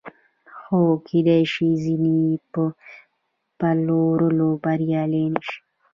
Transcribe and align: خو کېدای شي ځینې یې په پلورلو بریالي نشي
خو 0.59 0.79
کېدای 1.07 1.41
شي 1.53 1.69
ځینې 1.83 2.13
یې 2.25 2.35
په 2.53 2.63
پلورلو 3.59 4.49
بریالي 4.63 5.23
نشي 5.33 5.57